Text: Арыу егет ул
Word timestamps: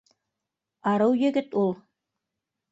Арыу 0.93 1.13
егет 1.27 1.53
ул 1.65 1.71